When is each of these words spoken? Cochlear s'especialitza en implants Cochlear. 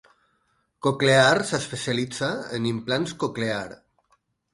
Cochlear 0.85 1.43
s'especialitza 1.49 2.31
en 2.59 2.65
implants 2.71 3.13
Cochlear. 3.25 3.63